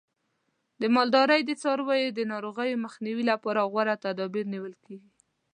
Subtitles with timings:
[0.81, 5.09] د مالدارۍ د څارویو د ناروغیو مخنیوي لپاره غوره تدابیر نیول کېږي.